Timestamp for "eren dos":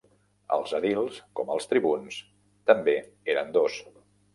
3.39-3.83